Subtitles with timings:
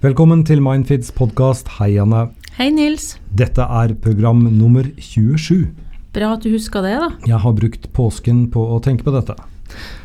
[0.00, 1.66] Velkommen til Mindfids podkast.
[1.76, 2.30] Hei, Anne.
[2.56, 3.18] Hei, Nils.
[3.36, 5.66] Dette er program nummer 27.
[6.16, 7.08] Bra at du huska det, da.
[7.28, 9.36] Jeg har brukt påsken på å tenke på dette.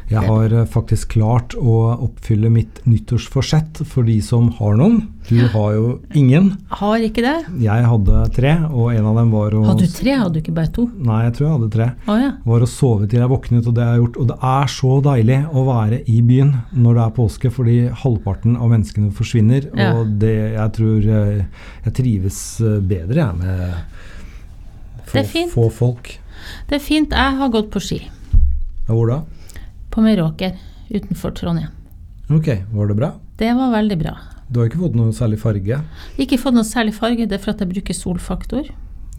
[0.06, 1.76] Jeg har eh, faktisk klart å
[2.06, 5.00] oppfylle mitt nyttårsforsett for de som har noen.
[5.26, 6.52] Du har jo ingen.
[6.70, 7.34] Har ikke det?
[7.64, 10.54] Jeg hadde tre, og en av dem var å Hadde du tre, hadde du ikke
[10.60, 10.86] bare to?
[11.02, 11.88] Nei, jeg tror jeg hadde tre.
[12.06, 12.30] Oh, ja.
[12.46, 14.20] Var å sove til jeg våknet, og det har jeg gjort.
[14.22, 18.60] Og det er så deilig å være i byen når det er påske, fordi halvparten
[18.62, 19.72] av menneskene forsvinner.
[19.74, 19.90] Ja.
[19.98, 23.66] Og det, jeg tror eh, jeg trives eh, bedre jeg med
[25.06, 25.56] få, Det er fint.
[25.58, 26.14] få folk.
[26.70, 27.10] Det er fint.
[27.18, 28.04] Jeg har gått på ski.
[28.86, 29.24] Ja, hvor da?
[29.96, 30.58] På Meråker
[30.90, 31.72] utenfor Trondheim.
[32.30, 33.12] Ok, var det bra?
[33.38, 34.18] Det var veldig bra.
[34.52, 35.78] Du har ikke fått noe særlig farge?
[36.20, 38.68] Ikke fått noe særlig farge, det er for at jeg bruker solfaktor.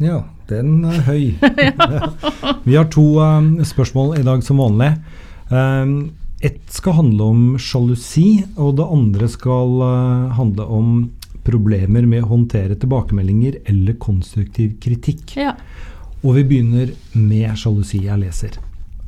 [0.04, 0.18] Ja,
[0.50, 1.32] den er høy.
[2.68, 4.92] Vi har to eh, spørsmål i dag som vanlig.
[5.48, 5.96] Um,
[6.44, 10.94] ett skal handle om sjalusi, og det andre skal eh, handle om
[11.48, 15.38] problemer med å håndtere tilbakemeldinger eller konstruktiv kritikk.
[15.40, 15.56] Ja.
[16.20, 18.04] Og vi begynner med sjalusi.
[18.10, 18.60] Jeg leser.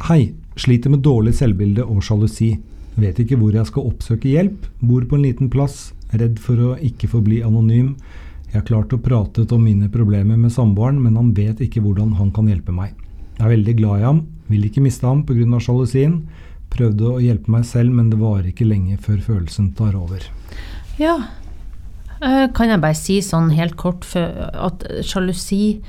[0.08, 2.56] Hei, sliter med dårlig selvbilde og sjalusi.
[2.98, 4.66] Vet ikke hvor jeg skal oppsøke hjelp.
[4.80, 5.92] Bor på en liten plass.
[6.12, 7.94] Redd for å ikke forbli anonym.
[8.48, 12.14] Jeg har klart å prate om mine problemer med samboeren, men han vet ikke hvordan
[12.16, 12.94] han kan hjelpe meg.
[13.36, 15.60] Jeg er veldig glad i ham, vil ikke miste ham pga.
[15.60, 16.22] sjalusien.
[16.72, 20.24] Prøvde å hjelpe meg selv, men det varer ikke lenge før følelsen tar over.
[20.98, 21.18] ja.
[22.20, 25.80] Eh, Kan jeg bare si sånn helt kort at sjalusi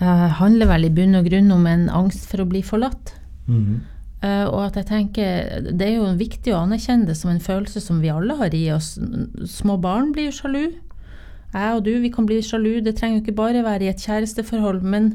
[0.00, 3.12] eh, handler vel i bunn og grunn om en angst for å bli forlatt.
[3.50, 3.76] Eh,
[4.18, 8.00] og at jeg tenker, Det er jo viktig å anerkjenne det som en følelse som
[8.02, 8.96] vi alle har i oss.
[9.46, 10.64] Små barn blir jo sjalu.
[11.52, 12.80] Jeg og du vi kan bli sjalu.
[12.84, 14.82] Det trenger jo ikke bare være i et kjæresteforhold.
[14.82, 15.14] Men,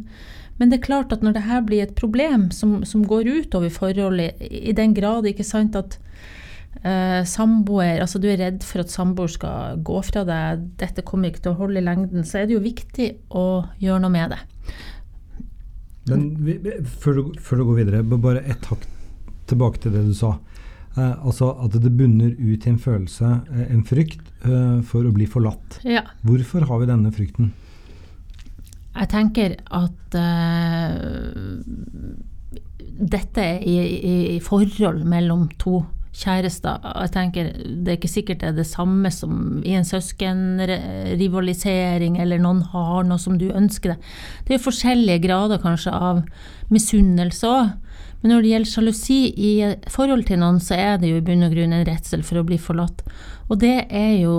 [0.57, 3.69] men det er klart at når det her blir et problem som, som går utover
[3.69, 5.99] forholdet, i den grad ikke sant at
[6.85, 11.29] uh, samboer Altså du er redd for at samboer skal gå fra deg, dette kommer
[11.29, 14.33] ikke til å holde i lengden, så er det jo viktig å gjøre noe med
[14.33, 14.41] det.
[16.09, 16.57] Men vi,
[16.99, 18.85] før, du, før du går videre, bare ett hakk
[19.47, 20.35] tilbake til det du sa.
[20.97, 25.13] Eh, altså at det bunner ut i en følelse, eh, en frykt, eh, for å
[25.15, 25.79] bli forlatt.
[25.87, 26.03] Ja.
[26.27, 27.53] Hvorfor har vi denne frykten?
[28.93, 31.31] Jeg tenker at eh,
[32.93, 35.81] dette er i, i, i forhold mellom to
[36.13, 36.77] kjærester.
[36.83, 42.37] Jeg tenker Det er ikke sikkert det er det samme som i en søskenrivalisering, eller
[42.41, 43.99] noen har noe som du ønsker deg.
[44.43, 46.15] Det er jo forskjellige grader kanskje av
[46.73, 47.67] misunnelse òg.
[48.23, 49.53] Men når det gjelder sjalusi i
[49.91, 52.47] forhold til noen, så er det jo i bunn og grunn en redsel for å
[52.47, 53.03] bli forlatt.
[53.51, 54.35] Og det er jo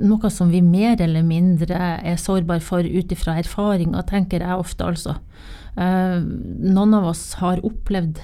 [0.00, 4.88] noe som vi mer eller mindre er sårbare for ut ifra erfaringer, tenker jeg ofte,
[4.88, 5.18] altså.
[5.76, 8.16] Eh, noen av oss har opplevd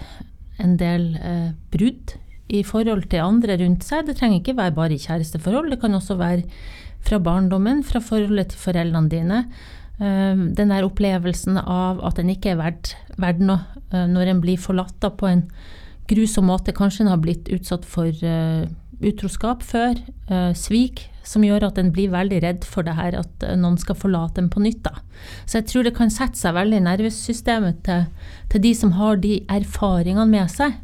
[0.65, 2.17] en del eh, brudd
[2.49, 4.07] i forhold til andre rundt seg.
[4.09, 6.47] Det trenger ikke være bare i kjæresteforhold, det kan også være
[7.05, 9.43] fra barndommen, fra forholdet til foreldrene dine.
[9.99, 14.43] Eh, den der opplevelsen av at en ikke er verdt, verdt noe eh, når en
[14.45, 15.45] blir forlatt på en
[16.09, 16.75] grusom måte.
[16.77, 19.95] Kanskje en har blitt utsatt for eh, utroskap før,
[20.59, 24.43] svik, som gjør at en blir veldig redd for det her at noen skal forlate
[24.43, 24.81] en på nytt.
[24.83, 24.97] da.
[25.47, 28.09] Så jeg tror det kan sette seg veldig i nervesystemet til,
[28.51, 30.75] til de som har de erfaringene med seg.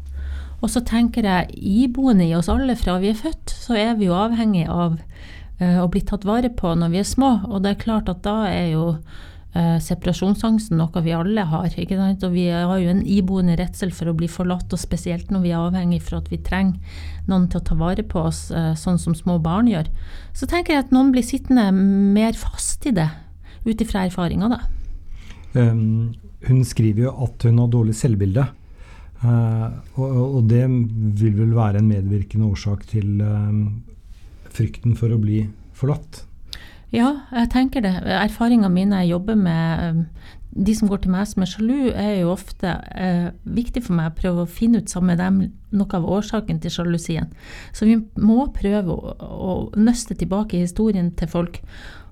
[0.65, 4.07] Og så tenker jeg, iboende i oss alle fra vi er født, så er vi
[4.07, 7.35] jo avhengig av uh, å bli tatt vare på når vi er små.
[7.51, 11.69] Og det er klart at da er jo uh, separasjonsangsten noe vi alle har.
[11.69, 12.25] ikke sant?
[12.25, 15.53] Og vi har jo en iboende redsel for å bli forlatt, og spesielt når vi
[15.53, 16.97] er avhengig for at vi trenger
[17.29, 19.93] noen til å ta vare på oss, uh, sånn som små barn gjør.
[20.33, 23.11] Så tenker jeg at noen blir sittende mer fast i det,
[23.69, 24.63] ut ifra erfaringer, da.
[25.53, 26.15] Um,
[26.49, 28.49] hun skriver jo at hun har dårlig selvbilde.
[29.23, 33.83] Eh, og, og det vil vel være en medvirkende årsak til um,
[34.51, 35.45] frykten for å bli
[35.75, 36.23] forlatt.
[36.93, 37.93] Ja, jeg tenker det.
[38.05, 40.03] Erfaringene mine jeg jobber med um,
[40.55, 44.13] de som går til meg som er sjalu, er jo ofte eh, viktig for meg
[44.13, 45.41] å prøve å finne ut sammen med dem
[45.75, 47.27] noe av årsaken til sjalusien.
[47.75, 51.59] Så vi må prøve å, å nøste tilbake historien til folk.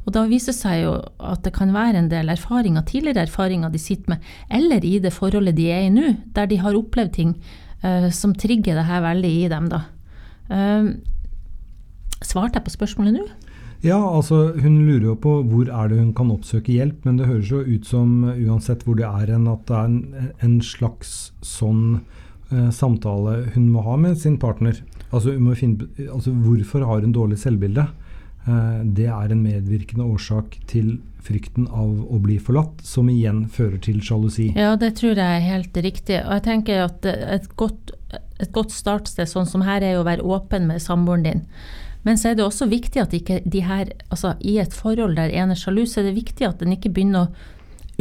[0.04, 3.72] Og da viser det seg jo at det kan være en del erfaringer, tidligere erfaringer
[3.72, 7.14] de sitter med, eller i det forholdet de er i nå, der de har opplevd
[7.16, 7.38] ting
[7.86, 9.70] uh, som trigger det her veldig i dem.
[9.72, 9.86] da.
[10.52, 10.92] Uh,
[12.24, 13.30] svarte jeg på spørsmålet nå?
[13.84, 17.28] Ja, altså hun lurer jo på hvor er det hun kan oppsøke hjelp, men det
[17.28, 20.60] høres jo ut som uh, uansett hvor det er en, at det er en, en
[20.64, 22.00] slags sånn
[22.52, 24.80] eh, samtale hun må ha med sin partner.
[25.12, 27.86] Altså, finne, altså hvorfor har hun dårlig selvbilde?
[28.44, 33.80] Uh, det er en medvirkende årsak til frykten av å bli forlatt, som igjen fører
[33.84, 34.50] til sjalusi.
[34.60, 36.20] Ja, det tror jeg er helt riktig.
[36.26, 40.26] Og jeg tenker at et godt, et godt startsted sånn som her er å være
[40.28, 41.46] åpen med samboeren din.
[42.04, 45.32] Men så er det også viktig at ikke de her Altså i et forhold der
[45.32, 47.52] en er sjalu, så er det viktig at en ikke begynner å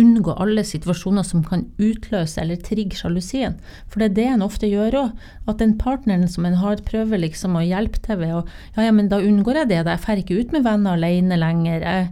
[0.02, 3.56] unngå alle situasjoner som kan utløse eller trigge sjalusien.
[3.90, 5.26] For det er det en ofte gjør òg.
[5.50, 8.44] At den partneren som en har, prøver liksom å hjelpe til ved å
[8.76, 9.82] Ja, ja, men da unngår jeg det.
[9.86, 11.84] Da jeg drar ikke ut med venner alene lenger.
[11.86, 12.08] Jeg,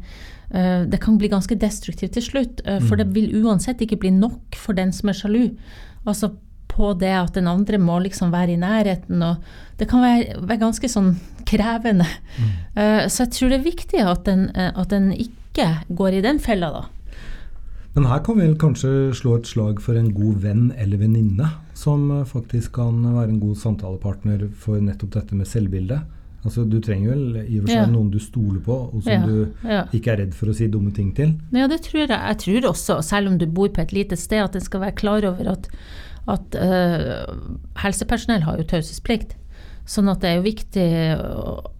[0.54, 2.62] uh, det kan bli ganske destruktivt til slutt.
[2.66, 3.00] Uh, for mm.
[3.02, 5.42] det vil uansett ikke bli nok for den som er sjalu.
[6.04, 6.34] Altså
[6.70, 9.22] på det at den andre må liksom være i nærheten.
[9.26, 9.42] og
[9.80, 11.12] Det kan være, være ganske sånn
[11.48, 12.06] krevende.
[12.38, 12.54] Mm.
[12.78, 16.38] Uh, så jeg tror det er viktig at en, at en ikke går i den
[16.42, 16.86] fella, da.
[17.96, 22.06] Men her kan vi kanskje slå et slag for en god venn eller venninne, som
[22.14, 26.04] eh, faktisk kan være en god samtalepartner for nettopp dette med selvbildet.
[26.40, 27.88] Altså, du trenger vel i og for seg ja.
[27.90, 29.82] noen du stoler på, og som ja, du ja.
[29.96, 31.34] ikke er redd for å si dumme ting til?
[31.52, 32.14] Ja, det tror jeg.
[32.14, 34.96] Jeg tror også, selv om du bor på et lite sted, at en skal være
[34.96, 35.68] klar over at,
[36.32, 37.28] at uh,
[37.82, 39.36] helsepersonell har jo taushetsplikt.
[39.90, 40.88] Sånn at det er jo viktig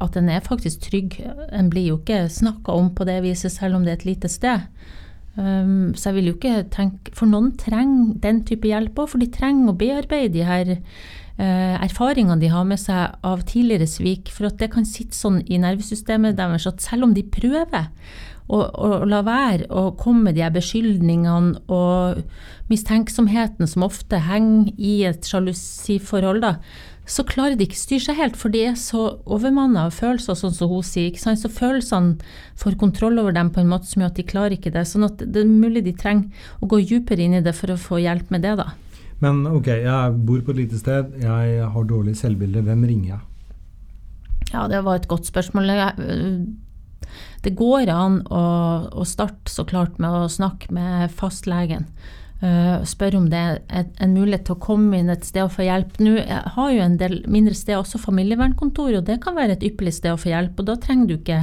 [0.04, 1.20] at en er faktisk trygg.
[1.54, 4.28] En blir jo ikke snakka om på det viset, selv om det er et lite
[4.28, 4.66] sted.
[5.38, 9.22] Um, så jeg vil jo ikke tenke For noen trenger den type hjelp òg, for
[9.22, 14.32] de trenger å bearbeide de her uh, erfaringene de har med seg av tidligere svik.
[14.34, 17.88] For at det kan sitte sånn i nervesystemet deres at selv om de prøver
[18.50, 22.24] å, å la være å komme med de her beskyldningene og
[22.70, 26.56] mistenksomheten som ofte henger i et sjalusiforhold, da,
[27.08, 30.36] så klarer de ikke å styre seg helt, for de er så overmanna av følelser,
[30.38, 31.08] sånn som hun sier.
[31.10, 31.40] ikke sant?
[31.42, 32.20] Så følelsene
[32.60, 34.84] får kontroll over dem på en måte som gjør at de klarer ikke det.
[34.86, 36.30] Sånn at det er mulig de trenger
[36.60, 38.70] å gå dypere inn i det for å få hjelp med det, da.
[39.20, 42.62] Men ok, jeg bor på et lite sted, jeg har dårlig selvbilde.
[42.64, 43.20] Hvem ringer jeg?
[44.54, 45.74] Ja, det var et godt spørsmål.
[47.44, 48.44] Det går an å,
[48.92, 51.90] å starte så klart med å snakke med fastlegen.
[52.40, 55.66] Uh, spør om det er en mulighet til å komme inn et sted og få
[55.66, 55.98] hjelp.
[56.00, 59.98] Nå har jo en del mindre steder også familievernkontor, og det kan være et ypperlig
[59.98, 60.56] sted å få hjelp.
[60.56, 61.42] Og da trenger du ikke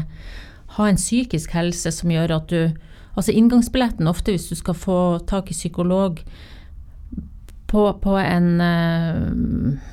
[0.77, 2.61] ha en psykisk helse som gjør at du
[3.17, 6.19] Altså inngangsbilletten ofte hvis du skal få tak i psykolog
[7.65, 9.87] på, på en uh,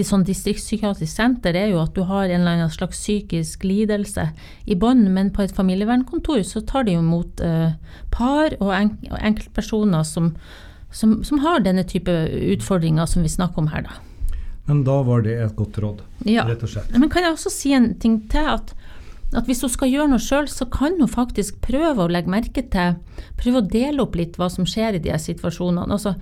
[0.00, 4.30] sånn distriktspsykiatrisk senter er jo at du har en eller annen slags psykisk lidelse
[4.64, 7.74] i bånd, men på et familievernkontor så tar de jo imot eh,
[8.14, 10.32] par og, enk og enkeltpersoner som,
[10.90, 12.12] som, som, har denne type
[12.54, 14.00] utfordringer som vi snakker om her, da.
[14.68, 16.46] Men da var det et godt råd, ja.
[16.48, 16.92] rett og slett.
[16.96, 18.48] Men kan jeg også si en ting til?
[18.56, 18.74] at
[19.32, 22.64] at hvis hun skal gjøre noe sjøl, så kan hun faktisk prøve å legge merke
[22.68, 22.98] til
[23.40, 25.88] Prøve å dele opp litt hva som skjer i de situasjonene.
[25.88, 26.12] Altså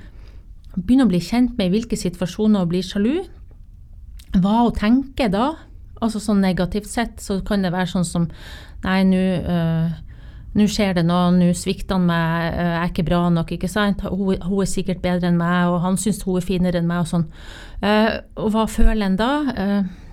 [0.77, 3.17] begynne å bli kjent med i hvilke situasjoner hun blir sjalu
[4.38, 5.53] hva hun tenker da.
[6.00, 8.31] Altså sånn negativt sett så kan det være sånn som
[8.81, 9.91] Nei, nå uh,
[10.56, 14.03] nå skjer det noe, nå svikter han meg, jeg er ikke bra nok, ikke sant.
[14.03, 17.05] Hun, hun, er sikkert bedre enn meg, og han syns hun er finere enn meg,
[17.05, 17.27] og sånn.
[17.85, 19.31] Uh, og hva føler en da?
[19.55, 20.11] Uh,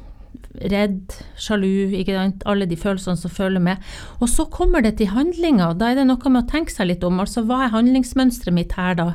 [0.70, 2.46] redd, sjalu, ikke sant.
[2.50, 3.82] Alle de følelsene som følger med.
[4.22, 7.06] Og så kommer det til handlinga, da er det noe med å tenke seg litt
[7.08, 7.18] om.
[7.24, 9.12] Altså hva er handlingsmønsteret mitt her da?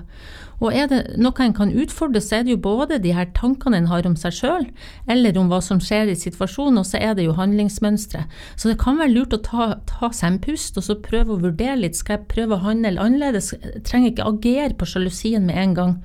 [0.62, 3.80] Og er det noe en kan utfordre, så er det jo både de her tankene
[3.80, 4.66] en har om seg sjøl,
[5.10, 8.24] eller om hva som skjer i situasjonen, og så er det jo handlingsmønstre.
[8.54, 11.40] Så det kan være lurt å ta, ta seg en pust og så prøve å
[11.42, 11.98] vurdere litt.
[11.98, 13.50] Skal jeg prøve å handle annerledes?
[13.58, 15.96] Jeg trenger ikke agere på sjalusien med en gang.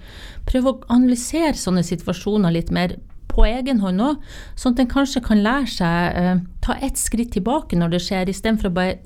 [0.50, 2.98] Prøve å analysere sånne situasjoner litt mer
[3.30, 4.26] på egen hånd òg,
[4.58, 8.32] sånn at en kanskje kan lære seg eh, ta ett skritt tilbake når det skjer,
[8.32, 8.98] istedenfor å bare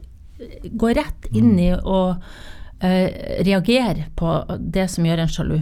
[0.63, 5.59] gå rett inn i og eh, reagere på det som gjør en sjalu.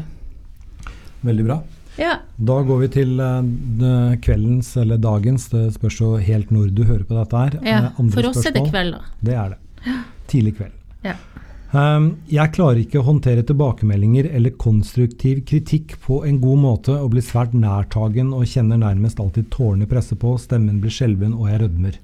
[1.27, 1.59] Veldig bra.
[1.99, 2.13] Ja.
[2.35, 7.03] Da går vi til uh, kveldens eller dagens, det spørs jo helt når du hører
[7.03, 7.57] på dette her.
[7.65, 8.47] Ja, Andre for oss spørsmål.
[8.47, 9.17] er det kveld, da.
[9.27, 9.97] Det er det.
[10.31, 10.77] Tidlig kveld.
[11.03, 11.17] Ja.
[11.69, 17.11] Um, jeg klarer ikke å håndtere tilbakemeldinger eller konstruktiv kritikk på en god måte og
[17.13, 21.61] blir svært nærtagen og kjenner nærmest alltid tårene presse på, stemmen blir skjelven og jeg
[21.65, 21.99] rødmer.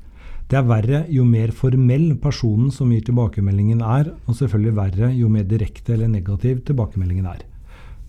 [0.45, 5.29] Det er verre jo mer formell personen som gir tilbakemeldingen er, og selvfølgelig verre jo
[5.33, 7.41] mer direkte eller negativ tilbakemeldingen er.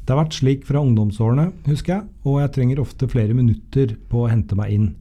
[0.05, 4.23] Det har vært slik fra ungdomsårene, husker jeg, og jeg trenger ofte flere minutter på
[4.23, 4.93] å hente meg inn.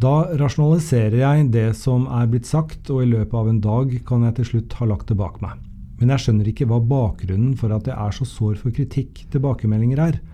[0.00, 4.28] Da rasjonaliserer jeg det som er blitt sagt, og i løpet av en dag kan
[4.28, 5.58] jeg til slutt ha lagt det bak meg.
[6.00, 10.08] Men jeg skjønner ikke hva bakgrunnen for at jeg er så sår for kritikk tilbakemeldinger
[10.12, 10.24] er.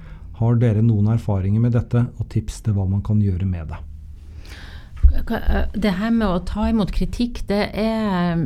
[0.42, 3.86] Har dere noen erfaringer med dette, og tips til hva man kan gjøre med det?
[5.14, 8.42] Eh, det her med å ta imot kritikk, det er,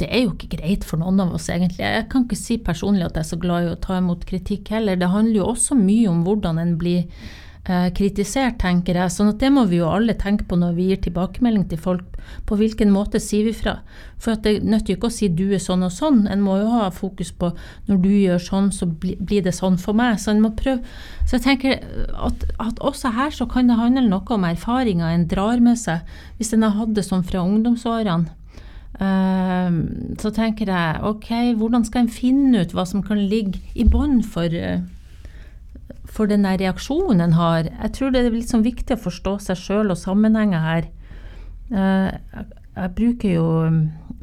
[0.00, 1.84] det er, jo ikke greit for noen av oss, egentlig.
[1.84, 4.72] Jeg kan ikke si personlig at jeg er så glad i å ta imot kritikk
[4.74, 4.98] heller.
[4.98, 7.06] Det handler jo også mye om hvordan en blir
[7.62, 9.10] kritisert, tenker jeg.
[9.14, 12.16] sånn at det må vi jo alle tenke på når vi gir tilbakemelding til folk.
[12.46, 13.76] På hvilken måte sier vi fra?
[14.18, 16.24] For det nytter jo ikke å si du er sånn og sånn.
[16.30, 17.52] En må jo ha fokus på
[17.86, 20.18] når du gjør sånn, så blir det sånn for meg.
[20.18, 20.82] Så en må prøve.
[21.22, 21.78] Så jeg tenker
[22.18, 26.02] at, at, også her så kan det handle noe om erfaringer en drar med seg.
[26.38, 28.38] Hvis en har hatt det sånn fra ungdomsårene.
[29.02, 29.70] Uh,
[30.20, 34.20] så tenker jeg ok, hvordan skal en finne ut hva som kan ligge i bånn
[34.22, 34.82] for uh,
[36.12, 37.70] for den der reaksjonen en har.
[37.70, 40.90] Jeg tror det er sånn viktig å forstå seg sjøl og sammenhenger her.
[41.72, 42.42] Eh,
[42.76, 43.48] jeg bruker jo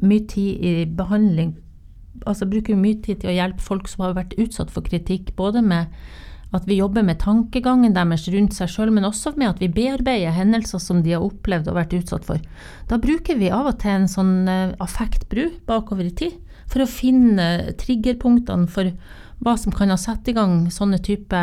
[0.00, 1.56] mye tid i behandling
[2.28, 5.62] altså bruker mye tid til å hjelpe folk som har vært utsatt for kritikk, både
[5.64, 5.92] med
[6.50, 10.34] at vi jobber med tankegangen deres rundt seg sjøl, men også med at vi bearbeider
[10.34, 12.42] hendelser som de har opplevd og vært utsatt for.
[12.90, 16.38] Da bruker vi av og til en sånn uh, affektbru bakover i tid,
[16.70, 18.90] for å finne triggerpunktene for
[19.40, 21.38] hva som kan ha satt i gang sånne type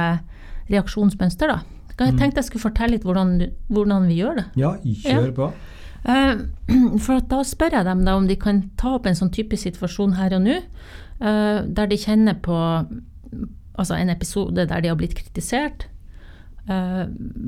[0.71, 1.51] reaksjonsmønster.
[1.51, 1.59] da.
[1.97, 2.19] Jeg mm.
[2.19, 3.39] tenkte jeg skulle fortelle litt hvordan,
[3.73, 4.45] hvordan vi gjør det.
[4.59, 5.49] Ja, kjør på.
[5.51, 5.73] Ja.
[7.05, 10.15] for da spør jeg dem da om de kan ta opp en sånn type situasjon
[10.19, 10.61] her og nå,
[11.19, 12.55] uh, der de kjenner på
[13.77, 15.87] altså en episode der de har blitt kritisert.
[16.67, 17.07] Uh,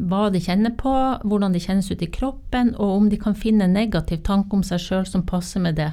[0.09, 0.91] hva de kjenner på,
[1.27, 4.63] hvordan de kjennes ut i kroppen, og om de kan finne en negativ tanke om
[4.65, 5.91] seg sjøl som passer med det.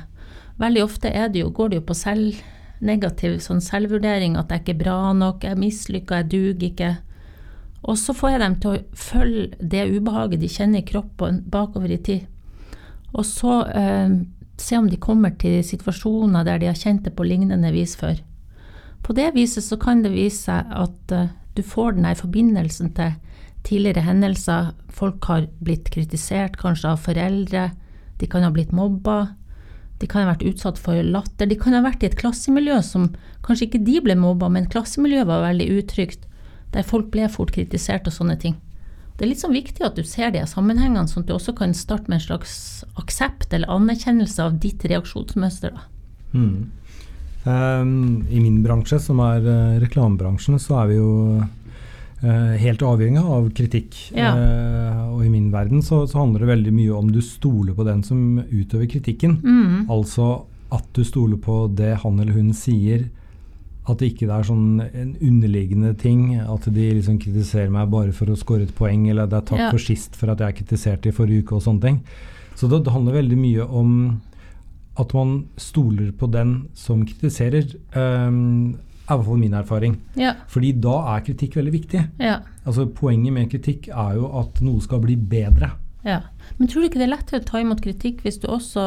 [0.63, 2.39] Veldig ofte det jo, går det jo på selv,
[2.81, 6.93] negativ sånn selvvurdering, at jeg ikke er bra nok, jeg er mislykka, jeg duger ikke.
[7.85, 11.93] Og så får jeg dem til å følge det ubehaget de kjenner i kroppen bakover
[11.93, 12.25] i tid.
[13.17, 14.17] Og så eh,
[14.61, 18.19] se om de kommer til situasjoner der de har kjent det på lignende vis før.
[19.07, 22.93] På det viset så kan det vise seg at eh, du får den her forbindelsen
[22.97, 23.15] til
[23.67, 24.73] tidligere hendelser.
[24.93, 27.71] Folk har blitt kritisert, kanskje av foreldre.
[28.21, 29.37] De kan ha blitt mobba.
[30.01, 31.49] De kan ha vært utsatt for latter.
[31.49, 33.09] De kan ha vært i et klassemiljø som
[33.47, 36.27] kanskje ikke de ble mobba, men klassemiljøet var veldig utrygt,
[36.75, 38.57] der folk ble fort kritisert og sånne ting.
[39.17, 41.73] Det er litt sånn viktig at du ser de sammenhengene, sånn at du også kan
[41.77, 42.57] starte med en slags
[43.01, 45.79] aksept eller anerkjennelse av ditt reaksjonsmønster.
[46.37, 46.67] Mm.
[47.47, 53.23] Um, I min bransje, som er uh, reklamebransjen, så er vi jo uh, helt avhengig
[53.23, 53.97] av kritikk.
[54.13, 54.35] Ja.
[54.37, 57.87] Uh, og i min verden så, så, handler det veldig mye om du stoler på
[57.89, 59.39] den som utøver kritikken.
[59.41, 59.87] Mm.
[59.89, 60.43] Altså
[60.75, 63.07] at du stoler på det han eller hun sier.
[63.87, 66.37] At det ikke er sånn en underliggende ting.
[66.43, 69.63] At de liksom kritiserer meg bare for å score et poeng, eller det er takk
[69.63, 69.69] ja.
[69.75, 72.01] for sist for at jeg kritiserte i forrige uke og sånne ting.
[72.57, 73.93] Så det, det handler veldig mye om
[74.97, 77.69] at man stoler på den som kritiserer.
[77.95, 79.97] Um, er i hvert fall min erfaring.
[80.19, 80.33] Ja.
[80.51, 82.03] Fordi da er kritikk veldig viktig.
[82.19, 82.41] Ja.
[82.67, 85.71] Altså Poenget med kritikk er jo at noe skal bli bedre.
[86.07, 86.21] Ja.
[86.57, 88.83] Men tror du ikke det er lettere å ta imot kritikk hvis du også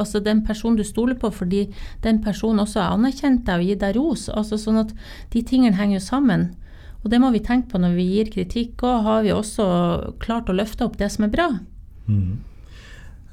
[0.00, 1.66] altså den personen du stoler på, fordi
[2.06, 4.26] den personen også har anerkjent deg og gitt deg ros?
[4.32, 4.94] altså Sånn at
[5.34, 6.48] de tingene henger jo sammen.
[7.04, 8.80] Og det må vi tenke på når vi gir kritikk.
[8.88, 9.66] Og har vi også
[10.24, 11.48] klart å løfte opp det som er bra.
[12.08, 12.40] Mm.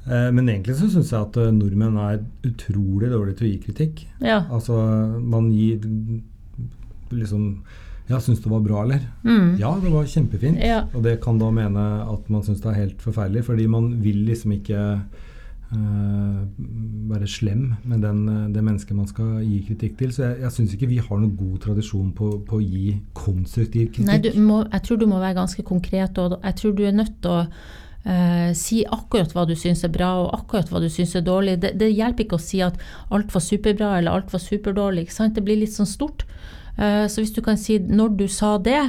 [0.02, 3.62] Eh, men egentlig så syns jeg at eh, nordmenn er utrolig dårlige til å gi
[3.64, 4.04] kritikk.
[4.20, 4.42] Ja.
[4.52, 4.76] Altså,
[5.24, 5.80] man gir
[7.12, 7.48] liksom
[8.12, 9.02] Ja, syns det var bra, eller?
[9.24, 9.56] Mm.
[9.60, 10.60] Ja, det var kjempefint.
[10.60, 10.84] Ja.
[10.92, 14.22] Og det kan da mene at man syns det er helt forferdelig, fordi man vil
[14.28, 14.80] liksom ikke
[15.72, 16.40] uh,
[17.10, 20.12] være slem med den, det mennesket man skal gi kritikk til.
[20.12, 23.94] Så jeg, jeg syns ikke vi har noen god tradisjon på, på å gi konstruktiv
[23.94, 24.10] kritikk.
[24.10, 27.16] Nei, må, jeg tror du må være ganske konkret, og jeg tror du er nødt
[27.22, 27.46] til å
[28.02, 31.60] Uh, si akkurat hva du syns er bra, og akkurat hva du syns er dårlig.
[31.62, 32.80] Det, det, hjelper ikke å si at
[33.14, 35.04] alt var superbra eller alt var superdårlig.
[35.06, 36.24] Det blir litt sånn stort.
[36.78, 38.80] Uh, så hvis du kan si når du sa det,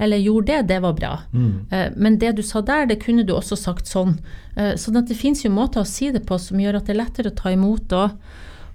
[0.00, 1.14] eller gjorde det, det var bra.
[1.32, 1.54] Mm.
[1.72, 4.18] Uh, men det du sa der, det kunne du også sagt sånn.
[4.76, 7.02] sånn at det fins jo måter å si det på som gjør at det er
[7.04, 7.94] lettere å ta imot.
[7.96, 8.18] Og,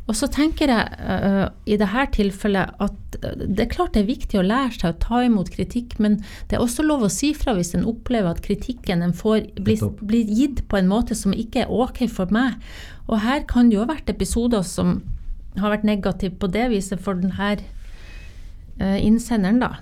[0.06, 4.46] og så tenker jeg i dette tilfellet at det er klart det er viktig å
[4.46, 6.18] lære seg å ta imot kritikk, men
[6.50, 9.82] det er også lov å si fra hvis en opplever at kritikken en får, blir,
[10.02, 12.58] blir, gitt på en måte som ikke er ok for meg.
[13.06, 15.00] Og her kan det jo ha vært episoder som
[15.62, 17.36] har vært negative på det viset for denne
[18.82, 19.75] uh, innsenderen, da.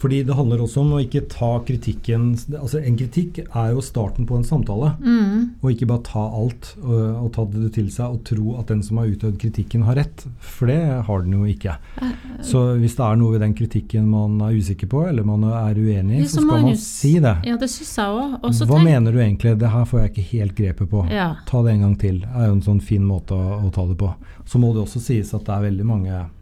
[0.00, 4.24] Fordi det handler også om å ikke ta kritikken altså En kritikk er jo starten
[4.28, 4.94] på en samtale.
[5.04, 5.60] Mm.
[5.60, 8.80] Og ikke bare ta alt og, og, ta det til seg og tro at den
[8.84, 10.24] som har utøvd kritikken, har rett.
[10.40, 11.76] For det har den jo ikke.
[12.46, 15.76] Så hvis det er noe ved den kritikken man er usikker på, eller man er
[15.76, 17.36] uenig i, så skal man si det.
[17.46, 18.70] Ja, det synes jeg også.
[18.70, 19.58] Hva mener du egentlig?
[19.60, 21.06] Det her får jeg ikke helt grepet på.
[21.12, 21.30] Ja.
[21.48, 22.22] Ta det en gang til.
[22.24, 24.14] Det er jo en sånn fin måte å, å ta det på.
[24.48, 26.39] Så må det også sies at det er veldig mange Eh,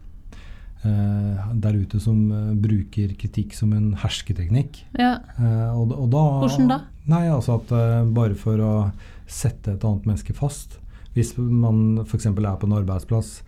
[0.83, 4.77] der ute som uh, bruker kritikk som en hersketeknikk.
[4.99, 5.17] Ja.
[5.35, 6.77] Uh, og, og da, Hvordan da?
[7.09, 7.73] Nei, altså at
[8.15, 8.71] Bare for å
[9.29, 10.77] sette et annet menneske fast.
[11.17, 12.29] Hvis man f.eks.
[12.29, 13.41] er på en arbeidsplass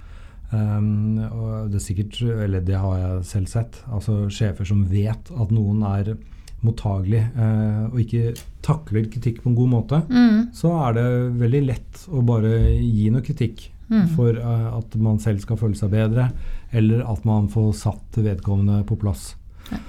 [0.52, 5.32] um, og det er sikkert, eller det har jeg selv sett, altså sjefer som vet
[5.32, 6.16] at noen er
[6.62, 10.52] mottagelig eh, og ikke takler kritikk på en god måte, Mm.
[10.54, 11.06] så er det
[11.42, 14.08] veldig lett å bare gi noe kritikk Mm.
[14.16, 16.30] for uh, at man selv skal føle seg bedre,
[16.72, 19.34] eller at man får satt vedkommende på plass.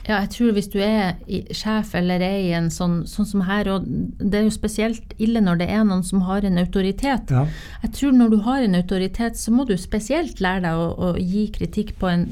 [0.07, 1.17] Ja, jeg tror hvis du er
[1.55, 5.43] sjef eller er i en sånn, sånn som her, og det er jo spesielt ille
[5.43, 7.33] når det er noen som har en autoritet.
[7.33, 7.47] Ja.
[7.85, 11.13] Jeg tror når du har en autoritet, så må du spesielt lære deg å, å
[11.19, 12.27] gi kritikk på en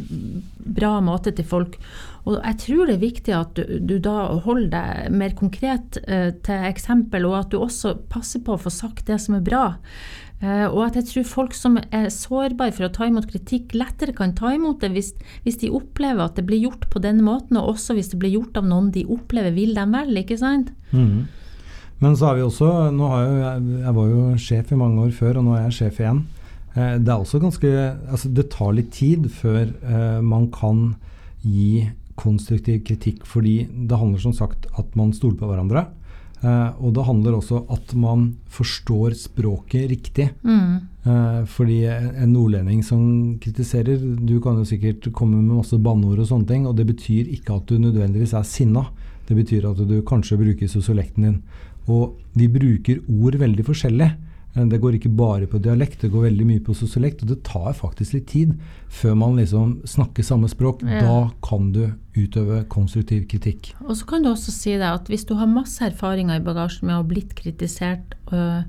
[0.61, 1.79] bra måte til folk.
[2.29, 6.33] Og jeg tror det er viktig at du, du da holder deg mer konkret eh,
[6.45, 9.65] til eksempel, og at du også passer på å få sagt det som er bra.
[10.41, 14.17] Eh, og at jeg tror folk som er sårbare for å ta imot kritikk, lettere
[14.17, 15.12] kan ta imot det hvis,
[15.45, 18.37] hvis de opplever at det blir gjort på denne måten, og også hvis det blir
[18.39, 20.73] gjort av noen de opplever vil dem vel, ikke sant?
[20.93, 21.29] Mhm.
[22.00, 25.11] Men så er vi også nå har jeg, jeg var jo sjef i mange år
[25.12, 26.23] før, og nå er jeg sjef igjen.
[26.73, 27.71] Eh, det er også ganske
[28.09, 30.95] altså Det tar litt tid før eh, man kan
[31.43, 35.87] gi konstruktiv kritikk, fordi det handler som sagt at man stoler på hverandre.
[36.41, 40.31] Eh, og det handler også at man forstår språket riktig.
[40.43, 40.89] Mm.
[41.05, 46.29] Eh, fordi en nordlending som kritiserer Du kan jo sikkert komme med masse banneord og
[46.29, 48.87] sånne ting, og det betyr ikke at du nødvendigvis er sinna.
[49.29, 51.43] Det betyr at du kanskje bruker sosiolekten din.
[51.89, 54.11] Og vi bruker ord veldig forskjellig.
[54.57, 57.23] Eh, Det går ikke bare på dialekt, det går veldig mye på sosiolekt.
[57.23, 58.54] Og det tar faktisk litt tid
[58.88, 60.83] før man liksom snakker samme språk.
[60.83, 61.00] Ja.
[61.00, 63.75] Da kan du utøve konstruktiv kritikk.
[63.87, 66.87] Og så kan du også si deg at hvis du har masse erfaringer i bagasjen
[66.88, 68.64] med å ha blitt kritisert øh,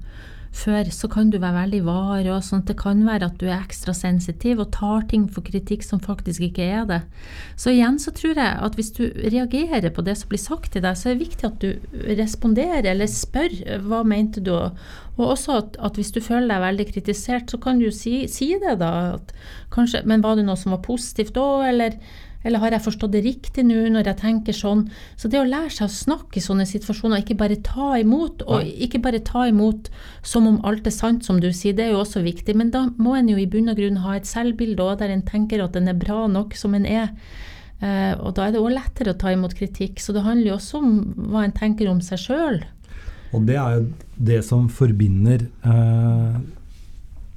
[0.52, 2.28] før, så kan du være veldig var.
[2.30, 2.68] og sånt.
[2.68, 6.42] Det kan være at du er ekstra sensitiv og tar ting for kritikk som faktisk
[6.42, 7.02] ikke er det.
[7.56, 10.84] Så igjen så tror jeg at hvis du reagerer på det som blir sagt til
[10.84, 11.70] deg, så er det viktig at du
[12.20, 14.54] responderer eller spør øh, hva mente du.
[15.18, 18.54] Og også at, at hvis du føler deg veldig kritisert, så kan du si, si
[18.62, 19.16] det da.
[19.16, 19.34] At
[19.72, 21.96] kanskje, men var det noe som var positivt da, eller
[22.44, 24.88] eller har jeg forstått det riktig nå når jeg tenker sånn?
[25.20, 28.66] Så det å lære seg å snakke i sånne situasjoner, ikke bare ta imot, og
[28.66, 29.92] ikke bare ta imot
[30.26, 32.56] som om alt er sant, som du sier, det er jo også viktig.
[32.58, 35.26] Men da må en jo i bunn og grunn ha et selvbilde òg, der en
[35.28, 37.14] tenker at den er bra nok som en er.
[37.82, 40.02] Eh, og da er det òg lettere å ta imot kritikk.
[40.02, 40.96] Så det handler jo også om
[41.32, 42.62] hva en tenker om seg sjøl.
[43.32, 43.86] Og det er jo
[44.32, 46.42] det som forbinder eh,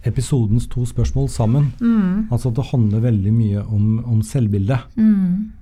[0.04, 1.72] episodens to spørsmål sammen.
[1.80, 2.30] Mm.
[2.30, 5.52] Altså at det handler veldig mye om, om selvbildet, Mm.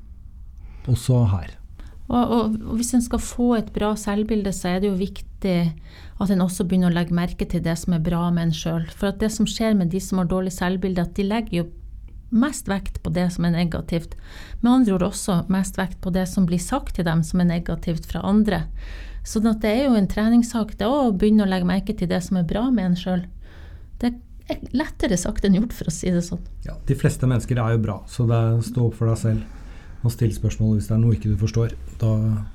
[0.87, 1.59] også her.
[2.09, 5.73] Og, og, og hvis en skal få et bra selvbilde, så er det jo viktig
[6.21, 8.85] at en også begynner å legge merke til det som er bra med en sjøl.
[8.91, 11.69] For at det som skjer med de som har dårlig selvbilde, at de legger jo
[12.33, 14.17] mest vekt på det som er negativt.
[14.61, 17.51] Med andre ord også mest vekt på det som blir sagt til dem som er
[17.51, 18.65] negativt fra andre.
[19.25, 22.23] Sånn at det er jo en treningssak det å begynne å legge merke til det
[22.25, 23.27] som er bra med en sjøl.
[24.03, 24.15] Det
[24.73, 26.43] lettere sagt enn gjort, for å si det sånn.
[26.67, 29.61] Ja, de fleste mennesker er jo bra, så det er stå opp for deg selv
[30.03, 31.75] og still spørsmål hvis det er noe ikke du forstår.
[32.01, 32.13] Da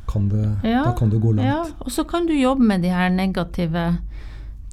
[0.10, 1.47] kan det, Ja, da kan det gå langt.
[1.47, 3.86] Ja, og så kan du jobbe med de her negative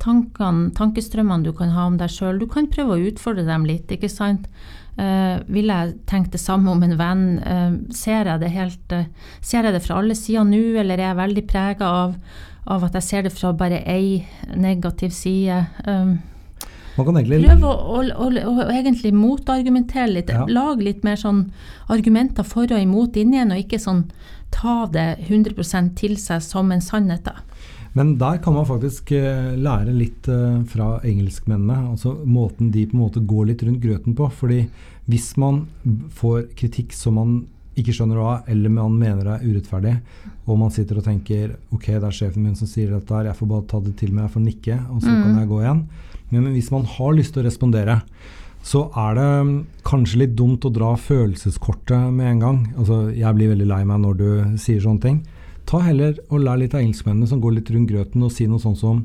[0.03, 2.41] tankene, tankestrømmene du kan ha om deg sjøl.
[2.43, 4.49] Du kan prøve å utfordre dem litt, ikke sant.
[4.95, 7.25] Uh, vil jeg tenke det samme om en venn?
[7.43, 11.13] Uh, ser, jeg det helt, uh, ser jeg det fra alle sider nå, eller er
[11.13, 12.15] jeg veldig prega av,
[12.71, 14.23] av at jeg ser det fra bare ei
[14.59, 15.65] negativ side?
[15.87, 16.19] Um,
[16.95, 20.31] Man kan egentlig Prøv å, å, å, å egentlig motargumentere litt.
[20.31, 20.45] Ja.
[20.47, 21.49] Lag litt mer sånn
[21.91, 24.05] argumenter for og imot inn igjen, og ikke sånn
[24.55, 27.27] ta det 100% til seg som en sannhet.
[27.27, 27.43] da.
[27.95, 31.93] Men der kan man faktisk eh, lære litt eh, fra engelskmennene.
[31.93, 34.31] Altså måten de på en måte går litt rundt grøten på.
[34.31, 34.65] fordi
[35.07, 35.67] hvis man
[36.17, 37.35] får kritikk som man
[37.79, 39.95] ikke skjønner hva eller man mener er urettferdig,
[40.47, 43.39] og man sitter og tenker ok, det er sjefen min som sier dette her, jeg
[43.39, 45.81] får bare ta det til meg, jeg får nikke, og så kan jeg gå igjen.
[46.43, 48.01] Men hvis man har lyst til å respondere,
[48.65, 52.61] så er det mm, kanskje litt dumt å dra følelseskortet med en gang.
[52.79, 54.29] Altså, jeg blir veldig lei meg når du
[54.61, 55.19] sier sånne ting.
[55.69, 58.63] Ta heller og lær litt av engelskmennene som går litt rundt grøten og si noe
[58.63, 59.05] sånt som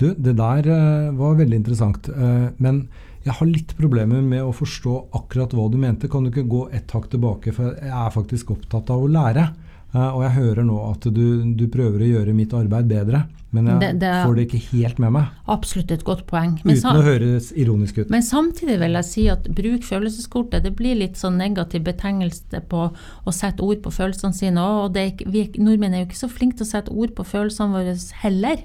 [0.00, 2.86] Du, det der eh, var veldig interessant, eh, men
[3.26, 6.08] jeg har litt problemer med å forstå akkurat hva du mente.
[6.08, 9.44] Kan du ikke gå ett hakk tilbake, for jeg er faktisk opptatt av å lære.
[9.92, 11.24] Eh, og jeg hører nå at du,
[11.58, 14.98] du prøver å gjøre mitt arbeid bedre, men jeg Det- det- får det ikke helt
[15.00, 15.26] med meg.
[15.48, 16.60] Absolutt et godt poeng.
[16.64, 18.10] Men, Uten å høres ironisk ut.
[18.10, 20.62] men samtidig vil jeg si at bruk følelseskortet.
[20.62, 22.92] Det blir litt sånn negativ betegnelse på
[23.26, 24.84] å sette ord på følelsene sine òg.
[24.84, 27.72] Og er vi nordmenn er jo ikke så flinke til å sette ord på følelsene
[27.74, 28.58] våre heller.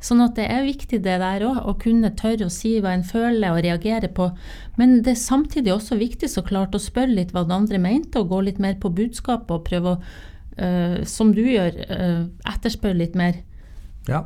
[0.00, 3.04] Sånn at det er viktig det der òg, å kunne tørre å si hva en
[3.04, 4.36] føler og reagere på.
[4.76, 8.16] Men det er samtidig også viktig så klart å spørre litt hva den andre mente,
[8.18, 10.00] og gå litt mer på budskapet og prøve å,
[10.58, 13.34] øh, som du gjør, uh, etterspør litt mer.
[14.08, 14.24] Ja.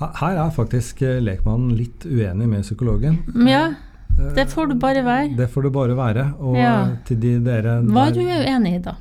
[0.00, 3.20] Her er faktisk eh, lekmannen litt uenig med psykologen.
[3.46, 3.68] Ja,
[4.34, 5.36] det får du bare være.
[5.38, 6.24] Det får du bare være.
[6.42, 6.96] Og Ja.
[7.06, 8.96] til de dere Hva er du uenig i, da?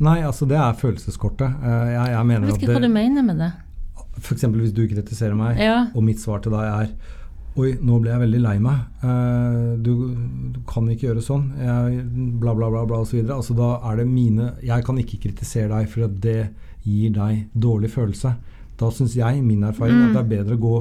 [0.00, 1.54] Nei, altså det er følelseskortet.
[1.62, 3.52] Jeg, jeg mener Jeg vet ikke hva du mener med det.
[4.18, 4.42] F.eks.
[4.42, 5.86] hvis du kritiserer meg, Ja.
[5.94, 6.88] og mitt svar til deg er
[7.58, 8.82] Oi, nå ble jeg veldig lei meg.
[9.02, 9.90] Eh, du,
[10.54, 11.48] du kan ikke gjøre sånn.
[11.58, 12.04] Jeg,
[12.38, 13.18] bla, bla, bla, bla osv.
[13.24, 16.52] Altså, da er det mine Jeg kan ikke kritisere deg for at det
[16.86, 18.36] gir deg dårlig følelse.
[18.78, 20.76] Da syns jeg, min erfaring, at det er bedre å gå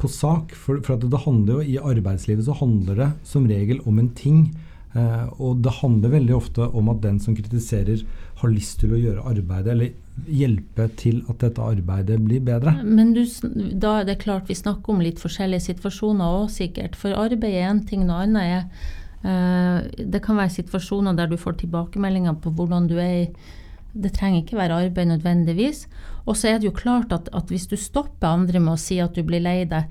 [0.00, 0.56] på sak.
[0.56, 4.46] For, for det handler jo I arbeidslivet så handler det som regel om en ting.
[4.96, 8.00] Eh, og det handler veldig ofte om at den som kritiserer,
[8.38, 9.92] har lyst til å gjøre arbeidet, eller
[10.26, 12.74] hjelpe til at dette arbeidet blir bedre.
[12.84, 13.22] Men du,
[13.78, 16.98] da er det klart vi snakker om litt forskjellige situasjoner òg, sikkert.
[16.98, 18.60] For arbeid er én ting, noe annet er
[19.22, 23.24] eh, Det kan være situasjoner der du får tilbakemeldinger på hvordan du er i
[23.92, 25.86] Det trenger ikke være arbeid nødvendigvis.
[26.26, 28.98] Og så er det jo klart at, at hvis du stopper andre med å si
[29.00, 29.88] at du blir lei deg,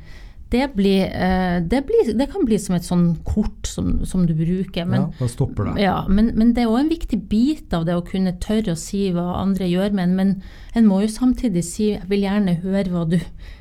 [0.49, 4.33] det, blir, eh, det, blir, det kan bli som et sånn kort som, som du
[4.37, 4.85] bruker.
[4.87, 5.81] Men, ja, da stopper det.
[5.83, 8.79] ja, men, men det er òg en viktig bit av det å kunne tørre å
[8.79, 10.15] si hva andre gjør med en.
[10.15, 10.33] Men
[10.79, 13.17] en må jo samtidig si jeg vil gjerne høre hva du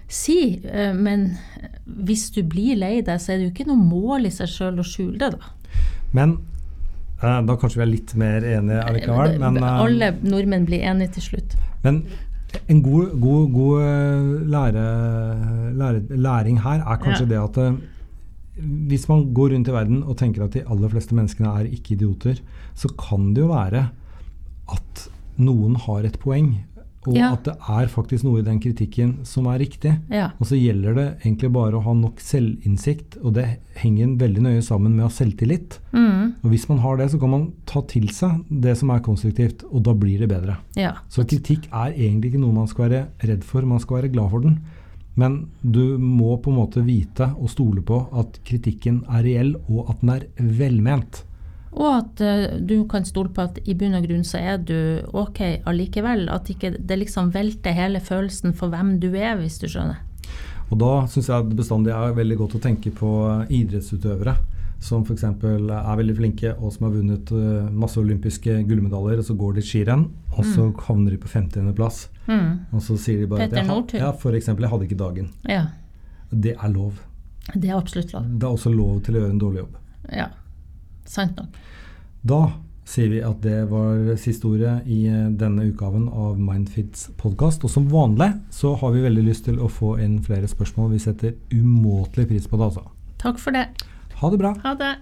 [0.07, 0.61] sier.
[0.71, 1.33] eh, Men
[1.87, 4.79] hvis du blir lei deg, så er det jo ikke noe mål i seg sjøl
[4.83, 5.83] å skjule det, da.
[6.15, 6.37] Men
[7.23, 9.39] eh, da kanskje vi er litt mer enige allikevel.
[9.43, 11.59] Men, Alle nordmenn blir enige til slutt.
[11.83, 12.05] men
[12.69, 14.87] en god, god, god eh, lære,
[15.77, 17.35] lære, læring her er kanskje Ja.
[17.35, 17.79] det at eh,
[18.89, 21.93] hvis man går rundt i verden og tenker at de aller fleste menneskene er ikke
[21.95, 22.39] idioter,
[22.75, 23.89] så kan det jo være
[24.73, 26.55] at noen har et poeng.
[27.07, 27.33] Og Ja.
[27.33, 30.01] at det er faktisk noe i den kritikken som er riktig.
[30.11, 30.31] Ja.
[30.41, 34.63] Og så gjelder det egentlig bare å ha nok selvinnsikt, og det henger veldig nøye
[34.63, 35.79] sammen med å ha selvtillit.
[35.93, 38.99] Mm, Og Hvis man har det, så kan man ta til seg det som er
[39.01, 40.57] konstruktivt, og da blir det bedre.
[40.77, 40.95] ja.
[41.09, 44.31] Så kritikk er egentlig ikke noe man skal være redd for, man skal være glad
[44.31, 44.61] for den.
[45.17, 49.89] Men du må på en måte vite og stole på at kritikken er reell, og
[49.91, 51.23] at den er velment.
[51.77, 54.77] Og at uh, du kan stole på at i bunn og grunn så er du
[55.13, 56.27] ok allikevel.
[56.33, 60.03] At ikke det liksom velter hele følelsen for hvem du er, hvis du skjønner.
[60.67, 63.11] Og da syns jeg det bestandig er veldig godt å tenke på
[63.55, 64.35] idrettsutøvere
[64.83, 65.25] som f.eks.
[65.25, 69.65] er veldig flinke og som har vunnet eh, masse olympiske gullmedaljer, og så går de
[69.65, 72.07] skirenn, og så havner de på 50.-plass.
[72.29, 72.51] Mm.
[72.77, 74.01] Og så sier de bare Petter Northug.
[74.03, 75.31] ja, for eksempel, jeg hadde ikke dagen.
[75.49, 75.67] Ja,
[76.31, 77.01] Det er lov.
[77.55, 78.27] det er absolutt lov.
[78.27, 79.79] Det er også lov til å gjøre en dårlig jobb.
[80.13, 80.29] Ja,
[81.11, 81.59] sant nok.
[82.27, 82.41] Da
[82.87, 87.67] sier vi at det var siste ordet i eh, denne utgaven av Mindfits podkast.
[87.67, 90.93] Og som vanlig så har vi veldig lyst til å få inn flere spørsmål.
[90.95, 92.87] Vi setter umåtelig pris på det, altså.
[93.23, 93.67] Takk for det.
[94.21, 94.55] Ha det bra.
[94.63, 94.95] Ha det.